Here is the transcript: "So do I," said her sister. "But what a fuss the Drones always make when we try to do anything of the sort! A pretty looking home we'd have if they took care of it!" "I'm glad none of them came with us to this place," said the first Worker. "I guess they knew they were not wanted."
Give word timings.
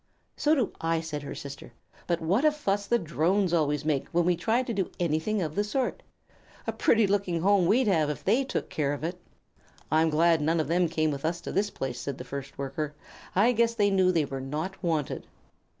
"So 0.35 0.55
do 0.55 0.71
I," 0.81 0.99
said 0.99 1.21
her 1.21 1.35
sister. 1.35 1.73
"But 2.07 2.21
what 2.21 2.43
a 2.43 2.51
fuss 2.51 2.87
the 2.87 2.97
Drones 2.97 3.53
always 3.53 3.85
make 3.85 4.07
when 4.09 4.25
we 4.25 4.35
try 4.35 4.63
to 4.63 4.73
do 4.73 4.89
anything 4.99 5.43
of 5.43 5.53
the 5.53 5.63
sort! 5.63 6.01
A 6.65 6.71
pretty 6.73 7.05
looking 7.05 7.39
home 7.41 7.67
we'd 7.67 7.85
have 7.85 8.09
if 8.09 8.23
they 8.23 8.43
took 8.43 8.67
care 8.67 8.93
of 8.93 9.03
it!" 9.03 9.21
"I'm 9.91 10.09
glad 10.09 10.41
none 10.41 10.59
of 10.59 10.69
them 10.69 10.89
came 10.89 11.11
with 11.11 11.23
us 11.23 11.39
to 11.41 11.51
this 11.51 11.69
place," 11.69 11.99
said 11.99 12.17
the 12.17 12.23
first 12.23 12.57
Worker. 12.57 12.95
"I 13.35 13.51
guess 13.51 13.75
they 13.75 13.91
knew 13.91 14.11
they 14.11 14.25
were 14.25 14.41
not 14.41 14.81
wanted." 14.81 15.27